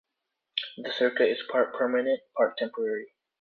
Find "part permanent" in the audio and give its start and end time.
1.51-2.21